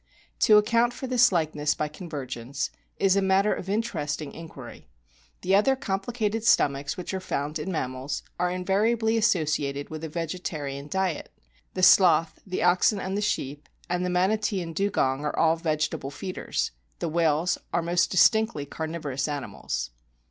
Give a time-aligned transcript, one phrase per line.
[0.39, 4.89] To account for this likeness by convergence is a matter of interesting inquiry.
[5.41, 10.09] The other com plicated stomachs which are found in mammals are invariably associated with a
[10.09, 11.31] vegetarian diet.
[11.75, 16.71] The Sloth, the Oxen and Sheep, and the Manatee and Dugong are all vegetable feeders.
[16.97, 19.91] The whales are most distinctly carnivorous animals.